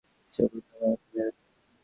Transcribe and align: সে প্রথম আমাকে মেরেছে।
সে 0.33 0.41
প্রথম 0.51 0.77
আমাকে 0.79 1.07
মেরেছে। 1.13 1.41